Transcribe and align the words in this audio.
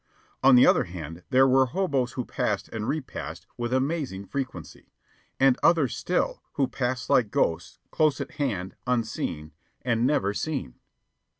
On 0.41 0.55
the 0.55 0.65
other 0.65 0.85
hand, 0.85 1.21
there 1.29 1.47
were 1.47 1.67
hoboes 1.67 2.13
who 2.13 2.25
passed 2.25 2.69
and 2.69 2.87
repassed 2.87 3.45
with 3.55 3.71
amazing 3.71 4.25
frequency, 4.25 4.93
and 5.39 5.59
others, 5.61 5.95
still, 5.95 6.41
who 6.53 6.67
passed 6.67 7.07
like 7.07 7.29
ghosts, 7.29 7.77
close 7.91 8.19
at 8.19 8.31
hand, 8.41 8.75
unseen, 8.87 9.51
and 9.83 10.07
never 10.07 10.33
seen. 10.33 10.79